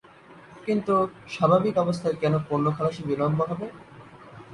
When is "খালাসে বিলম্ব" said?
2.75-3.39